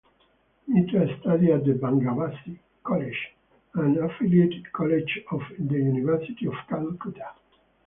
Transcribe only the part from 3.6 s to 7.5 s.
an affiliated college of the University of Calcutta.